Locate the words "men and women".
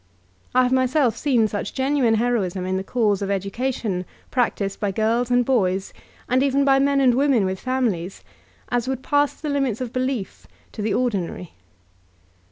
6.79-7.45